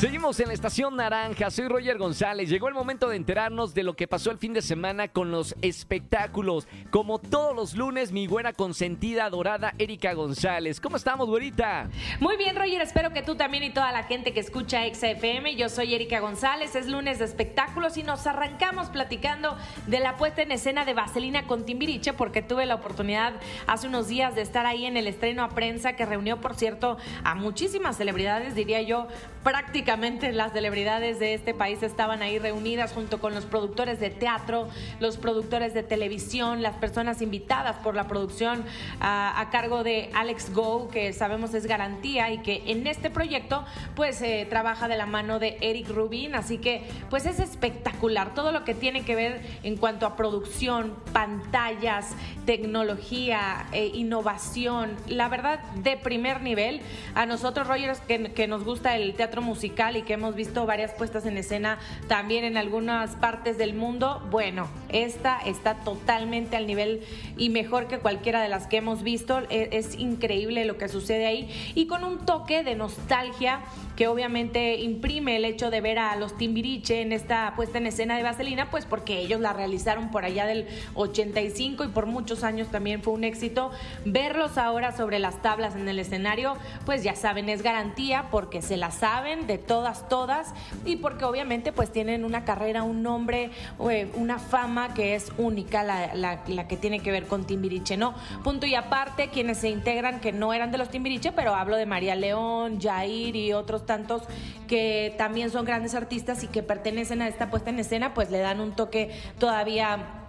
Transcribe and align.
Seguimos 0.00 0.40
en 0.40 0.48
la 0.48 0.54
estación 0.54 0.96
naranja, 0.96 1.50
soy 1.50 1.68
Roger 1.68 1.98
González. 1.98 2.48
Llegó 2.48 2.68
el 2.68 2.74
momento 2.74 3.10
de 3.10 3.16
enterarnos 3.16 3.74
de 3.74 3.82
lo 3.82 3.96
que 3.96 4.08
pasó 4.08 4.30
el 4.30 4.38
fin 4.38 4.54
de 4.54 4.62
semana 4.62 5.08
con 5.08 5.30
los 5.30 5.54
espectáculos. 5.60 6.66
Como 6.88 7.18
todos 7.18 7.54
los 7.54 7.76
lunes, 7.76 8.10
mi 8.10 8.26
buena 8.26 8.54
consentida 8.54 9.26
adorada 9.26 9.74
Erika 9.76 10.14
González. 10.14 10.80
¿Cómo 10.80 10.96
estamos, 10.96 11.28
güerita? 11.28 11.90
Muy 12.18 12.38
bien, 12.38 12.56
Roger, 12.56 12.80
espero 12.80 13.12
que 13.12 13.20
tú 13.20 13.34
también 13.34 13.62
y 13.62 13.74
toda 13.74 13.92
la 13.92 14.04
gente 14.04 14.32
que 14.32 14.40
escucha 14.40 14.80
XFM. 14.90 15.54
Yo 15.56 15.68
soy 15.68 15.94
Erika 15.94 16.20
González, 16.20 16.74
es 16.76 16.86
lunes 16.86 17.18
de 17.18 17.26
espectáculos 17.26 17.98
y 17.98 18.02
nos 18.02 18.26
arrancamos 18.26 18.88
platicando 18.88 19.54
de 19.86 20.00
la 20.00 20.16
puesta 20.16 20.40
en 20.40 20.52
escena 20.52 20.86
de 20.86 20.94
Vaselina 20.94 21.46
con 21.46 21.66
Timbiriche 21.66 22.14
porque 22.14 22.40
tuve 22.40 22.64
la 22.64 22.76
oportunidad 22.76 23.34
hace 23.66 23.86
unos 23.86 24.08
días 24.08 24.34
de 24.34 24.40
estar 24.40 24.64
ahí 24.64 24.86
en 24.86 24.96
el 24.96 25.06
estreno 25.06 25.44
a 25.44 25.50
prensa 25.50 25.92
que 25.92 26.06
reunió, 26.06 26.40
por 26.40 26.54
cierto, 26.54 26.96
a 27.22 27.34
muchísimas 27.34 27.98
celebridades, 27.98 28.54
diría 28.54 28.80
yo, 28.80 29.06
prácticamente 29.44 29.89
las 29.90 30.52
celebridades 30.52 31.18
de 31.18 31.34
este 31.34 31.52
país 31.52 31.82
estaban 31.82 32.22
ahí 32.22 32.38
reunidas 32.38 32.92
junto 32.92 33.18
con 33.18 33.34
los 33.34 33.44
productores 33.44 33.98
de 33.98 34.08
teatro, 34.08 34.68
los 35.00 35.16
productores 35.16 35.74
de 35.74 35.82
televisión, 35.82 36.62
las 36.62 36.76
personas 36.76 37.20
invitadas 37.20 37.76
por 37.78 37.96
la 37.96 38.06
producción 38.06 38.64
a, 39.00 39.48
cargo 39.50 39.82
de 39.82 40.08
Alex 40.14 40.54
Go, 40.54 40.88
que 40.90 41.12
sabemos 41.12 41.54
es 41.54 41.66
garantía 41.66 42.30
y 42.30 42.38
que 42.38 42.62
en 42.66 42.86
este 42.86 43.10
proyecto 43.10 43.64
pues 43.96 44.22
eh, 44.22 44.46
trabaja 44.48 44.86
de 44.86 44.96
la 44.96 45.06
mano 45.06 45.40
de 45.40 45.56
Eric 45.60 45.88
Rubin, 45.88 46.36
así 46.36 46.58
que 46.58 46.84
pues 47.08 47.26
es 47.26 47.40
espectacular 47.40 48.32
todo 48.32 48.52
lo 48.52 48.62
que 48.62 48.74
tiene 48.74 49.02
que 49.02 49.16
ver 49.16 49.40
en 49.64 49.76
cuanto 49.76 50.06
a 50.06 50.14
producción, 50.14 50.94
pantallas, 51.12 52.14
tecnología, 52.46 53.66
eh, 53.72 53.90
innovación, 53.92 54.94
la 55.08 55.28
verdad 55.28 55.58
de 55.74 55.96
primer 55.96 56.42
nivel. 56.42 56.80
A 57.16 57.26
nosotros, 57.26 57.66
Rogers, 57.66 58.00
que, 58.00 58.32
que 58.32 58.46
nos 58.46 58.62
gusta 58.62 58.96
el 58.96 59.14
teatro 59.14 59.42
musical, 59.42 59.79
y 59.80 60.02
que 60.02 60.12
hemos 60.12 60.34
visto 60.34 60.66
varias 60.66 60.92
puestas 60.92 61.24
en 61.24 61.38
escena 61.38 61.78
también 62.06 62.44
en 62.44 62.58
algunas 62.58 63.16
partes 63.16 63.56
del 63.56 63.72
mundo, 63.72 64.22
bueno, 64.30 64.68
esta 64.90 65.38
está 65.40 65.76
totalmente 65.76 66.58
al 66.58 66.66
nivel 66.66 67.00
y 67.38 67.48
mejor 67.48 67.86
que 67.86 67.98
cualquiera 67.98 68.42
de 68.42 68.50
las 68.50 68.66
que 68.66 68.76
hemos 68.76 69.02
visto. 69.02 69.40
E, 69.48 69.70
es, 69.72 69.98
increíble 69.98 70.66
lo 70.66 70.76
que 70.76 70.88
sucede 70.88 71.26
ahí 71.26 71.72
y 71.74 71.86
con 71.86 72.04
un 72.04 72.26
toque 72.26 72.62
de 72.62 72.74
nostalgia 72.74 73.60
que 73.96 74.06
obviamente 74.06 74.76
imprime 74.76 75.36
el 75.36 75.44
hecho 75.44 75.70
de 75.70 75.80
ver 75.80 75.98
a 75.98 76.14
los 76.16 76.36
Timbiriche 76.36 77.00
en 77.00 77.12
esta 77.12 77.54
puesta 77.56 77.78
en 77.78 77.86
escena 77.86 78.16
de 78.16 78.22
Vaselina, 78.22 78.70
pues 78.70 78.84
porque 78.84 79.18
ellos 79.18 79.40
la 79.40 79.52
realizaron 79.52 80.10
por 80.10 80.24
allá 80.24 80.46
del 80.46 80.66
85 80.94 81.84
y 81.84 81.88
por 81.88 82.06
muchos 82.06 82.44
años 82.44 82.68
también 82.68 83.02
fue 83.02 83.14
un 83.14 83.24
éxito. 83.24 83.70
Verlos 84.04 84.58
ahora 84.58 84.96
sobre 84.96 85.18
las 85.18 85.40
tablas 85.42 85.74
en 85.74 85.88
el 85.88 85.98
escenario, 85.98 86.56
pues 86.84 87.02
ya 87.02 87.16
saben, 87.16 87.48
es 87.48 87.62
garantía 87.62 88.28
porque 88.30 88.62
se 88.62 88.76
la 88.76 88.90
saben 88.90 89.46
de 89.46 89.58
todas, 89.70 90.08
todas, 90.08 90.52
y 90.84 90.96
porque 90.96 91.24
obviamente 91.24 91.70
pues 91.70 91.92
tienen 91.92 92.24
una 92.24 92.44
carrera, 92.44 92.82
un 92.82 93.04
nombre, 93.04 93.52
eh, 93.88 94.10
una 94.16 94.40
fama 94.40 94.94
que 94.94 95.14
es 95.14 95.30
única, 95.38 95.84
la, 95.84 96.12
la, 96.12 96.66
que 96.66 96.76
tiene 96.76 96.98
que 96.98 97.12
ver 97.12 97.28
con 97.28 97.44
Timbiriche, 97.44 97.96
¿no? 97.96 98.12
Punto 98.42 98.66
y 98.66 98.74
aparte, 98.74 99.28
quienes 99.28 99.58
se 99.58 99.68
integran 99.68 100.18
que 100.18 100.32
no 100.32 100.52
eran 100.52 100.72
de 100.72 100.78
los 100.78 100.88
Timbiriche, 100.88 101.30
pero 101.30 101.54
hablo 101.54 101.76
de 101.76 101.86
María 101.86 102.16
León, 102.16 102.80
Jair 102.80 103.36
y 103.36 103.52
otros 103.52 103.86
tantos 103.86 104.24
que 104.66 105.14
también 105.16 105.50
son 105.50 105.64
grandes 105.64 105.94
artistas 105.94 106.42
y 106.42 106.48
que 106.48 106.64
pertenecen 106.64 107.22
a 107.22 107.28
esta 107.28 107.48
puesta 107.48 107.70
en 107.70 107.78
escena, 107.78 108.12
pues 108.12 108.28
le 108.32 108.38
dan 108.38 108.60
un 108.60 108.72
toque 108.72 109.12
todavía 109.38 110.19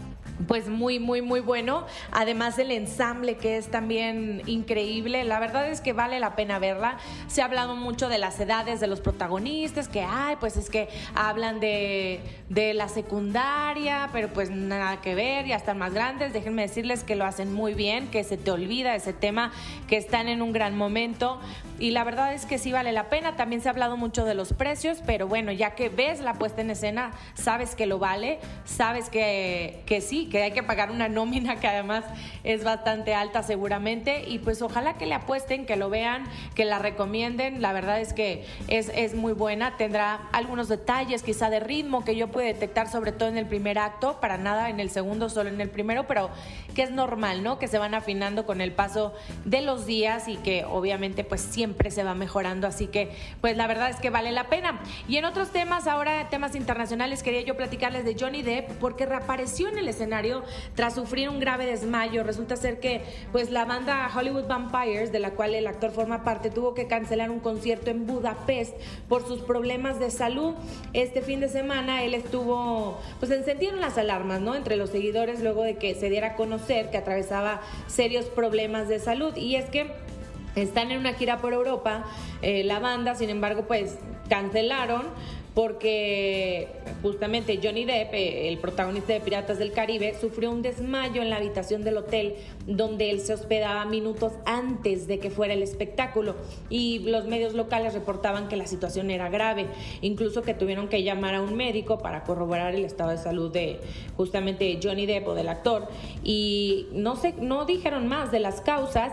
pues 0.48 0.70
muy, 0.70 1.00
muy, 1.00 1.22
muy 1.22 1.40
bueno. 1.40 1.86
Además 2.12 2.56
del 2.56 2.72
ensamble 2.72 3.38
que 3.38 3.58
es 3.58 3.70
también 3.70 4.42
increíble. 4.46 5.24
La 5.24 5.40
verdad 5.40 5.70
es 5.70 5.82
que 5.82 5.94
vale 5.94 6.20
la 6.20 6.36
pena 6.36 6.60
verla. 6.60 6.98
Se 7.28 7.42
ha 7.42 7.46
hablado 7.46 7.76
mucho 7.76 8.10
de 8.10 8.18
las 8.18 8.40
edades 8.40 8.80
de 8.80 8.88
los 8.88 9.02
protagonistas, 9.02 9.88
que, 9.88 10.02
ay, 10.02 10.38
pues 10.40 10.58
es 10.58 10.70
que 10.70 10.90
hablan 11.16 11.60
de, 11.60 12.22
de 12.50 12.74
la 12.74 12.88
secundaria, 12.88 14.10
pero 14.12 14.30
pues 14.30 14.50
nada 14.50 15.02
que 15.02 15.16
ver, 15.16 15.46
ya 15.46 15.56
están 15.56 15.78
más 15.78 15.94
grandes. 15.94 16.34
Déjenme 16.34 16.64
decirles 16.64 17.04
que 17.04 17.16
lo 17.16 17.26
hacen 17.26 17.54
muy 17.54 17.74
bien, 17.74 18.08
que 18.08 18.24
se 18.24 18.38
te 18.38 18.52
olvida 18.52 18.96
ese 18.96 19.14
tema, 19.14 19.52
que 19.88 19.98
están 19.98 20.28
en 20.28 20.42
un 20.42 20.52
gran 20.52 20.78
momento. 20.78 21.40
Y 21.80 21.92
la 21.92 22.04
verdad 22.04 22.34
es 22.34 22.46
que 22.46 22.60
sí 22.60 22.72
vale 22.72 22.92
la 22.92 23.10
pena. 23.10 23.36
También 23.36 23.62
se 23.62 23.68
ha 23.68 23.72
hablado 23.72 23.98
mucho 23.98 24.24
de 24.24 24.36
los 24.36 24.54
precios, 24.54 25.00
pero 25.06 25.28
bueno, 25.28 25.52
ya 25.52 25.72
que 25.72 25.90
ves 25.90 26.20
la 26.20 26.36
puesta 26.36 26.62
en 26.62 26.70
escena, 26.70 27.12
sabes 27.34 27.76
que 27.76 27.88
lo 27.88 27.98
vale, 27.98 28.40
sabes 28.66 29.10
que, 29.10 29.82
que 29.88 30.00
sí, 30.00 30.28
que 30.32 30.42
hay 30.42 30.52
que 30.52 30.64
pagar 30.64 30.90
una 30.90 31.10
nómina 31.10 31.60
que 31.60 31.68
además 31.68 32.06
es 32.44 32.64
bastante 32.64 33.14
alta 33.14 33.44
seguramente 33.44 34.24
y 34.28 34.40
pues 34.40 34.62
ojalá 34.62 34.94
que 34.94 35.06
le 35.06 35.14
apuesten, 35.14 35.66
que 35.66 35.76
lo 35.76 35.90
vean, 35.90 36.24
que 36.56 36.66
la 36.66 36.80
recomienden. 36.80 37.62
La 37.62 37.74
verdad 37.74 38.00
es 38.00 38.14
que 38.14 38.46
es, 38.68 38.90
es 38.96 39.14
muy 39.14 39.34
buena, 39.34 39.76
tendrá 39.78 40.30
algunos 40.32 40.70
detalles 40.70 41.22
quizá 41.22 41.50
de 41.50 41.60
ritmo 41.60 42.06
que 42.06 42.16
yo 42.16 42.30
puedo 42.30 42.48
detectar 42.48 42.90
sobre 42.90 43.12
todo 43.12 43.30
en 43.30 43.38
el 43.38 43.46
primer 43.46 43.78
acto, 43.78 44.20
para 44.22 44.38
nada 44.38 44.70
en 44.70 44.80
el 44.80 44.90
segundo, 44.90 45.30
solo 45.30 45.50
en 45.50 45.60
el 45.60 45.70
primero, 45.70 46.08
pero 46.08 46.30
que 46.74 46.84
es 46.84 46.92
normal, 46.92 47.44
¿no? 47.44 47.60
Que 47.60 47.68
se 47.68 47.78
van 47.78 47.94
afinando 47.94 48.46
con 48.46 48.62
el 48.62 48.72
paso 48.72 49.14
de 49.44 49.62
los 49.62 49.86
días 49.86 50.30
y 50.30 50.38
que 50.38 50.64
obviamente 50.64 51.26
pues 51.26 51.42
siempre 51.42 51.92
se 51.92 52.04
va 52.04 52.16
mejorando, 52.16 52.68
así 52.68 52.88
que 52.88 53.12
pues 53.42 53.58
la 53.58 53.68
verdad 53.68 53.90
es 53.90 53.98
que 53.98 54.10
vale 54.10 54.32
la 54.32 54.46
pena. 54.46 54.80
Y 55.10 55.18
en 55.18 55.26
otros 55.26 55.52
temas, 55.52 55.88
ahora 55.88 56.30
temas 56.30 56.56
internacionales, 56.56 57.22
quería 57.22 57.42
yo 57.42 57.58
platicarles 57.58 58.06
de 58.06 58.16
Johnny 58.18 58.42
Depp 58.42 58.72
porque 58.80 59.06
reapareció 59.06 59.68
en 59.68 59.78
el 59.78 59.90
escenario 59.90 60.21
tras 60.76 60.96
sufrir 60.96 61.30
un 61.30 61.40
grave 61.40 61.66
desmayo. 61.66 62.24
Resulta 62.24 62.56
ser 62.56 62.80
que 62.80 63.02
pues 63.32 63.50
la 63.50 63.66
banda 63.66 64.10
Hollywood 64.16 64.48
Vampires, 64.48 65.12
de 65.12 65.20
la 65.20 65.32
cual 65.32 65.56
el 65.56 65.68
actor 65.68 65.92
forma 65.92 66.24
parte, 66.24 66.50
tuvo 66.50 66.74
que 66.74 66.88
cancelar 66.88 67.30
un 67.30 67.40
concierto 67.40 67.92
en 67.92 68.06
Budapest 68.06 68.76
por 69.08 69.26
sus 69.28 69.42
problemas 69.42 70.00
de 70.00 70.12
salud. 70.12 70.54
Este 70.94 71.22
fin 71.22 71.40
de 71.40 71.50
semana 71.50 72.04
él 72.04 72.14
estuvo, 72.14 73.00
pues 73.20 73.32
encendieron 73.32 73.82
las 73.82 73.98
alarmas, 73.98 74.42
¿no? 74.42 74.56
Entre 74.56 74.76
los 74.76 74.90
seguidores 74.90 75.42
luego 75.42 75.64
de 75.64 75.76
que 75.76 75.96
se 75.96 76.10
diera 76.10 76.28
a 76.28 76.36
conocer 76.36 76.90
que 76.90 76.98
atravesaba 76.98 77.62
serios 77.88 78.26
problemas 78.26 78.88
de 78.88 79.00
salud. 79.00 79.36
Y 79.36 79.56
es 79.56 79.70
que 79.70 79.92
están 80.56 80.92
en 80.92 81.00
una 81.00 81.14
gira 81.14 81.38
por 81.38 81.54
Europa, 81.54 82.04
eh, 82.42 82.64
la 82.64 82.80
banda, 82.80 83.16
sin 83.16 83.30
embargo, 83.30 83.64
pues 83.68 83.98
cancelaron 84.30 85.04
porque 85.54 86.70
justamente 87.02 87.60
Johnny 87.62 87.84
Depp, 87.84 88.14
el 88.14 88.58
protagonista 88.60 89.12
de 89.14 89.20
Piratas 89.20 89.60
del 89.60 89.74
Caribe, 89.74 90.16
sufrió 90.20 90.50
un 90.50 90.62
desmayo 90.62 91.22
en 91.22 91.30
la 91.30 91.38
habitación 91.38 91.84
del 91.84 91.98
hotel 91.98 92.36
donde 92.68 93.12
él 93.12 93.20
se 93.20 93.34
hospedaba 93.34 93.84
minutos 93.86 94.32
antes 94.46 95.08
de 95.08 95.20
que 95.20 95.30
fuera 95.30 95.54
el 95.54 95.62
espectáculo 95.62 96.36
y 96.70 97.00
los 97.00 97.26
medios 97.26 97.54
locales 97.54 97.94
reportaban 97.94 98.48
que 98.48 98.56
la 98.56 98.66
situación 98.66 99.12
era 99.12 99.30
grave, 99.30 99.68
incluso 100.02 100.42
que 100.42 100.54
tuvieron 100.54 100.88
que 100.88 101.04
llamar 101.04 101.36
a 101.36 101.42
un 101.42 101.56
médico 101.56 102.00
para 102.00 102.24
corroborar 102.24 102.74
el 102.74 102.86
estado 102.86 103.12
de 103.12 103.18
salud 103.18 103.52
de 103.52 103.80
justamente 104.16 104.80
Johnny 104.82 105.06
Depp 105.06 105.28
o 105.28 105.34
del 105.34 105.50
actor. 105.50 105.88
Y 106.24 106.88
no 106.94 107.18
sé, 107.18 107.34
no 107.40 107.66
dijeron 107.66 108.08
más 108.08 108.32
de 108.32 108.40
las 108.40 108.62
causas, 108.62 109.12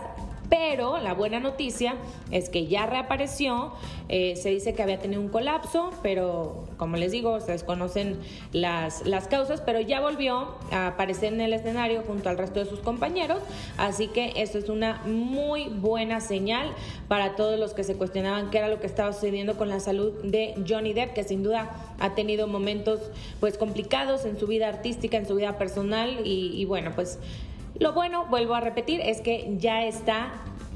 pero 0.49 0.97
la 0.97 1.13
buena 1.13 1.39
noticia 1.39 1.95
es 2.31 2.49
que 2.49 2.67
ya 2.67 2.85
reapareció, 2.85 3.71
eh, 4.07 4.35
se 4.35 4.49
dice 4.49 4.73
que 4.73 4.81
había 4.81 4.99
tenido 4.99 5.21
un 5.21 5.29
colapso, 5.29 5.91
pero 6.01 6.65
como 6.77 6.97
les 6.97 7.11
digo, 7.11 7.39
se 7.39 7.51
desconocen 7.51 8.17
las, 8.51 9.05
las 9.05 9.27
causas, 9.27 9.61
pero 9.61 9.79
ya 9.79 10.01
volvió 10.01 10.55
a 10.71 10.87
aparecer 10.87 11.33
en 11.33 11.41
el 11.41 11.53
escenario 11.53 12.01
junto 12.01 12.29
al 12.29 12.37
resto 12.37 12.59
de 12.59 12.65
sus 12.65 12.79
compañeros, 12.79 13.39
así 13.77 14.07
que 14.07 14.33
esto 14.37 14.57
es 14.57 14.69
una 14.69 15.01
muy 15.05 15.67
buena 15.67 16.19
señal 16.19 16.73
para 17.07 17.35
todos 17.35 17.59
los 17.59 17.73
que 17.73 17.83
se 17.83 17.95
cuestionaban 17.95 18.49
qué 18.49 18.57
era 18.57 18.69
lo 18.69 18.79
que 18.79 18.87
estaba 18.87 19.13
sucediendo 19.13 19.57
con 19.57 19.69
la 19.69 19.79
salud 19.79 20.13
de 20.23 20.55
Johnny 20.67 20.93
Depp, 20.93 21.13
que 21.13 21.23
sin 21.23 21.43
duda 21.43 21.69
ha 21.99 22.15
tenido 22.15 22.47
momentos 22.47 22.99
pues 23.39 23.57
complicados 23.57 24.25
en 24.25 24.39
su 24.39 24.47
vida 24.47 24.67
artística, 24.67 25.17
en 25.17 25.27
su 25.27 25.35
vida 25.35 25.57
personal 25.57 26.21
y, 26.25 26.53
y 26.59 26.65
bueno, 26.65 26.91
pues 26.95 27.19
lo 27.77 27.93
bueno, 27.93 28.25
vuelvo 28.25 28.55
a 28.55 28.61
repetir, 28.61 29.01
es 29.01 29.21
que 29.21 29.55
ya 29.57 29.83
está 29.83 30.31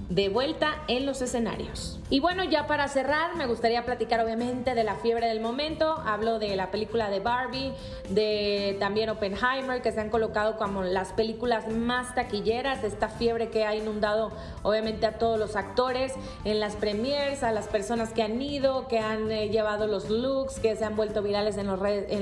de 0.09 0.29
vuelta 0.29 0.83
en 0.87 1.05
los 1.05 1.21
escenarios. 1.21 1.99
Y 2.09 2.19
bueno, 2.19 2.43
ya 2.43 2.67
para 2.67 2.87
cerrar, 2.87 3.35
me 3.35 3.47
gustaría 3.47 3.85
platicar 3.85 4.19
obviamente 4.23 4.75
de 4.75 4.83
la 4.83 4.95
fiebre 4.95 5.27
del 5.27 5.39
momento. 5.39 5.95
Hablo 6.05 6.37
de 6.37 6.55
la 6.55 6.69
película 6.69 7.09
de 7.09 7.19
Barbie, 7.19 7.73
de 8.09 8.77
también 8.79 9.09
Oppenheimer, 9.09 9.81
que 9.81 9.91
se 9.91 9.99
han 9.99 10.09
colocado 10.09 10.57
como 10.57 10.83
las 10.83 11.13
películas 11.13 11.67
más 11.69 12.13
taquilleras, 12.13 12.83
esta 12.83 13.09
fiebre 13.09 13.49
que 13.49 13.65
ha 13.65 13.75
inundado 13.75 14.31
obviamente 14.61 15.05
a 15.05 15.17
todos 15.17 15.39
los 15.39 15.55
actores 15.55 16.13
en 16.45 16.59
las 16.59 16.75
premiers, 16.75 17.41
a 17.41 17.51
las 17.51 17.67
personas 17.67 18.13
que 18.13 18.21
han 18.21 18.39
ido, 18.41 18.87
que 18.87 18.99
han 18.99 19.31
eh, 19.31 19.49
llevado 19.49 19.87
los 19.87 20.09
looks, 20.09 20.59
que 20.59 20.75
se 20.75 20.85
han 20.85 20.95
vuelto 20.95 21.23
virales 21.23 21.57
en, 21.57 21.67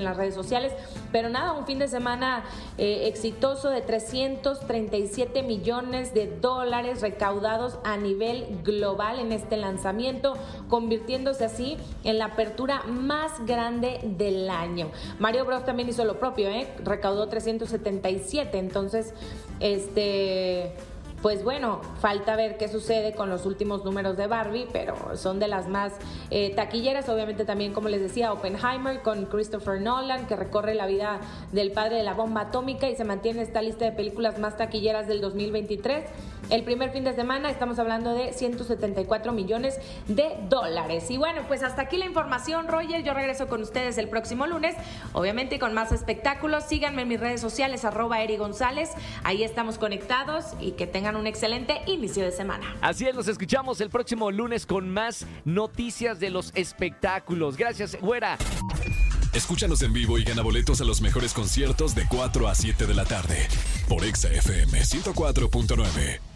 las 0.03 0.17
redes 0.17 0.35
sociales. 0.35 0.71
Pero 1.11 1.29
nada, 1.29 1.53
un 1.53 1.65
fin 1.65 1.79
de 1.79 1.87
semana 1.87 2.43
eh, 2.77 3.07
exitoso 3.07 3.69
de 3.69 3.81
337 3.81 5.43
millones 5.43 6.13
de 6.13 6.27
dólares 6.27 7.01
recaudados 7.01 7.70
a 7.83 7.97
nivel 7.97 8.61
global 8.63 9.19
en 9.19 9.31
este 9.31 9.57
lanzamiento, 9.57 10.33
convirtiéndose 10.67 11.45
así 11.45 11.77
en 12.03 12.17
la 12.17 12.25
apertura 12.25 12.83
más 12.83 13.45
grande 13.45 13.99
del 14.03 14.49
año. 14.49 14.91
Mario 15.19 15.45
Bros 15.45 15.65
también 15.65 15.89
hizo 15.89 16.05
lo 16.05 16.19
propio, 16.19 16.49
¿eh? 16.49 16.67
recaudó 16.83 17.27
377, 17.27 18.57
entonces, 18.57 19.13
este 19.59 20.73
pues 21.21 21.43
bueno, 21.43 21.81
falta 21.99 22.35
ver 22.35 22.57
qué 22.57 22.67
sucede 22.67 23.13
con 23.13 23.29
los 23.29 23.45
últimos 23.45 23.85
números 23.85 24.17
de 24.17 24.27
Barbie, 24.27 24.67
pero 24.71 25.15
son 25.15 25.39
de 25.39 25.47
las 25.47 25.67
más 25.67 25.93
eh, 26.29 26.53
taquilleras. 26.55 27.09
Obviamente 27.09 27.45
también, 27.45 27.73
como 27.73 27.89
les 27.89 28.01
decía, 28.01 28.33
Oppenheimer 28.33 29.01
con 29.01 29.25
Christopher 29.25 29.81
Nolan, 29.81 30.25
que 30.27 30.35
recorre 30.35 30.73
la 30.73 30.87
vida 30.87 31.19
del 31.51 31.71
padre 31.71 31.97
de 31.97 32.03
la 32.03 32.13
bomba 32.13 32.41
atómica 32.41 32.89
y 32.89 32.95
se 32.95 33.03
mantiene 33.03 33.41
esta 33.41 33.61
lista 33.61 33.85
de 33.85 33.91
películas 33.91 34.39
más 34.39 34.57
taquilleras 34.57 35.07
del 35.07 35.21
2023. 35.21 36.05
El 36.49 36.63
primer 36.63 36.91
fin 36.91 37.03
de 37.03 37.13
semana 37.13 37.49
estamos 37.49 37.79
hablando 37.79 38.13
de 38.13 38.33
174 38.33 39.31
millones 39.31 39.79
de 40.07 40.35
dólares. 40.49 41.09
Y 41.09 41.17
bueno, 41.17 41.43
pues 41.47 41.63
hasta 41.63 41.83
aquí 41.83 41.97
la 41.97 42.05
información, 42.05 42.67
Roger. 42.67 43.03
Yo 43.03 43.13
regreso 43.13 43.47
con 43.47 43.61
ustedes 43.61 43.97
el 43.97 44.09
próximo 44.09 44.47
lunes, 44.47 44.75
obviamente 45.13 45.59
con 45.59 45.73
más 45.73 45.91
espectáculos. 45.91 46.65
Síganme 46.65 47.03
en 47.03 47.07
mis 47.07 47.19
redes 47.19 47.39
sociales, 47.39 47.85
arroba 47.85 48.21
Eri 48.21 48.37
González. 48.37 48.89
Ahí 49.23 49.43
estamos 49.43 49.77
conectados 49.77 50.47
y 50.59 50.71
que 50.71 50.87
tengan 51.11 51.21
un 51.21 51.27
excelente 51.27 51.81
inicio 51.87 52.23
de 52.23 52.31
semana. 52.31 52.75
Así 52.81 53.07
es, 53.07 53.15
nos 53.15 53.27
escuchamos 53.27 53.81
el 53.81 53.89
próximo 53.89 54.31
lunes 54.31 54.65
con 54.65 54.89
más 54.89 55.25
noticias 55.45 56.19
de 56.19 56.29
los 56.29 56.51
espectáculos. 56.55 57.57
Gracias, 57.57 57.97
güera. 57.99 58.37
Escúchanos 59.33 59.81
en 59.81 59.93
vivo 59.93 60.17
y 60.17 60.23
gana 60.23 60.41
boletos 60.41 60.81
a 60.81 60.85
los 60.85 61.01
mejores 61.01 61.33
conciertos 61.33 61.95
de 61.95 62.05
4 62.07 62.47
a 62.47 62.55
7 62.55 62.85
de 62.85 62.93
la 62.93 63.05
tarde 63.05 63.47
por 63.87 64.03
Exa 64.03 64.29
FM 64.29 64.79
104.9. 64.79 66.30